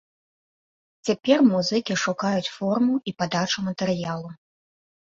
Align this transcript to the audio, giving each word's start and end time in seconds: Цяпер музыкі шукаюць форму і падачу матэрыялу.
Цяпер 1.09 1.37
музыкі 1.51 1.99
шукаюць 2.05 2.51
форму 2.57 2.93
і 3.11 3.17
падачу 3.23 3.59
матэрыялу. 3.71 4.29